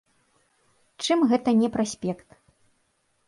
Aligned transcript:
Чым 1.07 1.19
гэта 1.33 1.49
не 1.61 1.69
праспект? 1.75 2.27